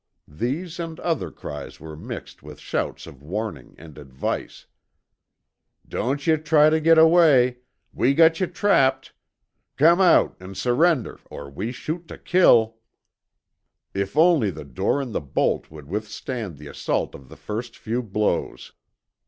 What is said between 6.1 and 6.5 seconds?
yuh